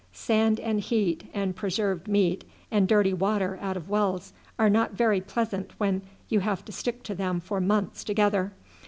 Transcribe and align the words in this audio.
Sand 0.13 0.59
and 0.59 0.79
heat, 0.81 1.29
and 1.31 1.55
preserved 1.55 2.07
meat 2.07 2.43
and 2.71 2.87
dirty 2.87 3.13
water 3.13 3.59
out 3.61 3.77
of 3.77 3.87
wells, 3.87 4.33
are 4.57 4.67
not 4.67 4.93
very 4.93 5.21
pleasant 5.21 5.73
when 5.77 6.01
you 6.27 6.39
have 6.39 6.65
to 6.65 6.71
stick 6.71 7.03
to 7.03 7.13
them 7.13 7.39
for 7.39 7.61
months 7.61 8.03
together. 8.03 8.51